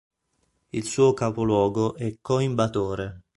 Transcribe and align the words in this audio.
Il 0.71 0.83
suo 0.85 1.13
capoluogo 1.13 1.93
è 1.93 2.17
Coimbatore. 2.21 3.21